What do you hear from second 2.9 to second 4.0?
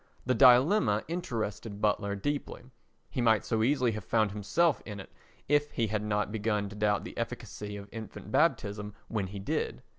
he might so easily